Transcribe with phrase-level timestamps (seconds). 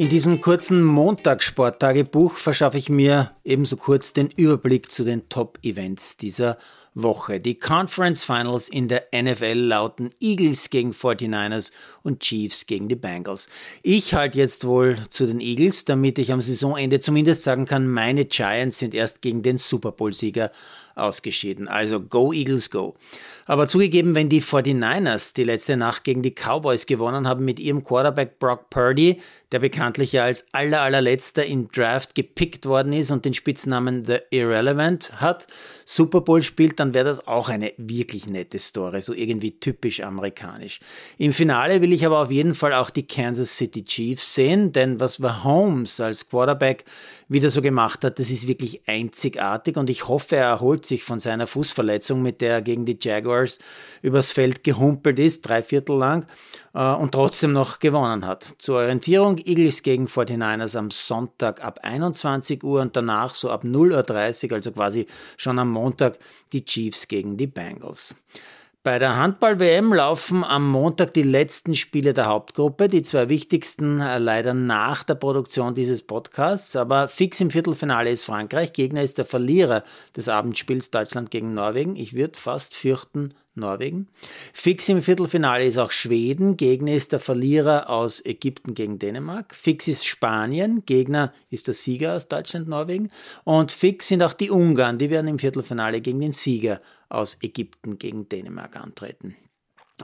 [0.00, 6.56] In diesem kurzen Montagssporttagebuch verschaffe ich mir ebenso kurz den Überblick zu den Top-Events dieser
[6.94, 7.38] Woche.
[7.38, 11.70] Die Conference Finals in der NFL lauten Eagles gegen 49ers
[12.02, 13.50] und Chiefs gegen die Bengals.
[13.82, 18.24] Ich halte jetzt wohl zu den Eagles, damit ich am Saisonende zumindest sagen kann, meine
[18.24, 20.50] Giants sind erst gegen den Super Bowl-Sieger
[21.00, 21.66] ausgeschieden.
[21.68, 22.94] Also go Eagles go.
[23.46, 27.82] Aber zugegeben, wenn die 49ers die letzte Nacht gegen die Cowboys gewonnen haben mit ihrem
[27.82, 33.24] Quarterback Brock Purdy, der bekanntlich ja als aller allerletzter im Draft gepickt worden ist und
[33.24, 35.48] den Spitznamen The Irrelevant hat,
[35.84, 40.78] Super Bowl spielt, dann wäre das auch eine wirklich nette Story, so irgendwie typisch amerikanisch.
[41.18, 45.00] Im Finale will ich aber auf jeden Fall auch die Kansas City Chiefs sehen, denn
[45.00, 46.84] was Holmes als Quarterback
[47.26, 51.18] wieder so gemacht hat, das ist wirklich einzigartig und ich hoffe, er erholt sich von
[51.18, 53.58] seiner Fußverletzung, mit der er gegen die Jaguars
[54.02, 56.26] übers Feld gehumpelt ist, drei Viertel lang,
[56.74, 58.56] äh, und trotzdem noch gewonnen hat.
[58.58, 64.50] Zur Orientierung Eagles gegen 49ers am Sonntag ab 21 Uhr und danach so ab 0.30
[64.50, 65.06] Uhr, also quasi
[65.38, 66.18] schon am Montag,
[66.52, 68.14] die Chiefs gegen die Bengals.
[68.82, 74.18] Bei der Handball-WM laufen am Montag die letzten Spiele der Hauptgruppe, die zwei wichtigsten äh,
[74.18, 79.26] leider nach der Produktion dieses Podcasts, aber fix im Viertelfinale ist Frankreich, Gegner ist der
[79.26, 79.84] Verlierer
[80.16, 81.94] des Abendspiels Deutschland gegen Norwegen.
[81.94, 84.08] Ich würde fast fürchten, Norwegen.
[84.52, 86.56] Fix im Viertelfinale ist auch Schweden.
[86.56, 89.54] Gegner ist der Verlierer aus Ägypten gegen Dänemark.
[89.54, 90.82] Fix ist Spanien.
[90.86, 93.10] Gegner ist der Sieger aus Deutschland, Norwegen.
[93.44, 94.98] Und fix sind auch die Ungarn.
[94.98, 99.36] Die werden im Viertelfinale gegen den Sieger aus Ägypten gegen Dänemark antreten.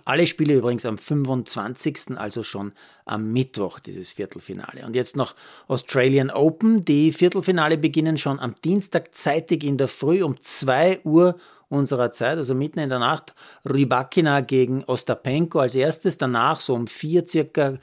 [0.04, 2.72] Alle Spiele übrigens am 25., also schon
[3.04, 4.84] am Mittwoch, dieses Viertelfinale.
[4.84, 5.34] Und jetzt noch
[5.68, 6.84] Australian Open.
[6.84, 11.36] Die Viertelfinale beginnen schon am Dienstag zeitig in der Früh um 2 Uhr
[11.68, 13.34] unserer Zeit, also mitten in der Nacht,
[13.68, 17.74] Rybakina gegen Ostapenko als erstes, danach so um vier circa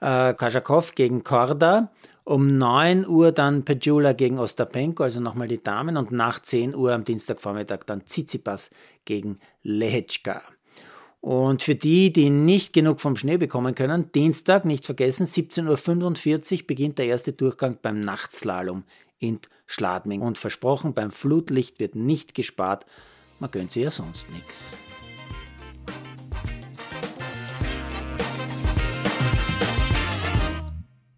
[0.00, 1.92] äh, Kaschakov gegen Korda,
[2.24, 6.92] um 9 Uhr dann Pejula gegen Ostapenko, also nochmal die Damen, und nach 10 Uhr
[6.92, 8.70] am Dienstagvormittag dann Tsitsipas
[9.04, 10.42] gegen Lehechka.
[11.20, 16.66] Und für die, die nicht genug vom Schnee bekommen können, Dienstag, nicht vergessen, 17.45 Uhr
[16.66, 18.84] beginnt der erste Durchgang beim Nachtslalom
[19.18, 20.22] in Schladming.
[20.22, 22.86] Und versprochen, beim Flutlicht wird nicht gespart,
[23.40, 24.72] man gönnt sich ja sonst nichts.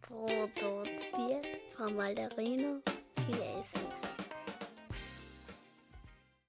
[0.00, 1.46] Produziert
[1.76, 2.80] von Malderino